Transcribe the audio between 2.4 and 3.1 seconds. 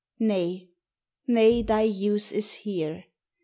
here.